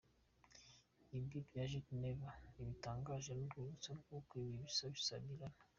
Ibi 1.17 1.39
bya 1.47 1.63
Judi 1.69 1.93
Rever 2.03 2.35
ntibitangaje 2.53 3.31
ni 3.33 3.41
urwibutso 3.45 3.89
rw’uko 3.99 4.33
ibisa 4.53 4.85
bisabirana. 4.95 5.57